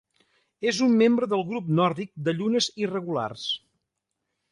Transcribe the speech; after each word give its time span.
És 0.69 0.77
un 0.85 0.95
membre 1.01 1.27
del 1.33 1.43
Grup 1.49 1.67
Nòrdic 1.79 2.11
de 2.29 2.35
llunes 2.39 2.71
irregulars. 2.85 3.45